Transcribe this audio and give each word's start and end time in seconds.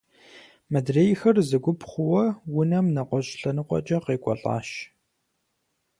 Мыдрейхэр 0.71 1.37
зы 1.49 1.57
гуп 1.63 1.79
хъууэ 1.89 2.23
унэм 2.59 2.85
нэгъуэщӏ 2.95 3.31
лъэныкъуэкӏэ 3.39 3.97
къекӏуэлӏащ. 4.05 4.69